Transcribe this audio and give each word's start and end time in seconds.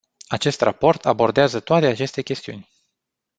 Acest 0.27 0.61
raport 0.61 1.05
abordează 1.05 1.59
toate 1.59 1.85
aceste 1.85 2.21
chestiuni. 2.21 2.69